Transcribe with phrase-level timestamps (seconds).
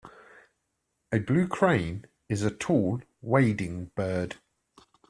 [1.11, 4.37] A blue crane is a tall wading bird.